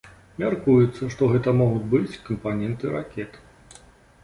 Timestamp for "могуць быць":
1.59-2.19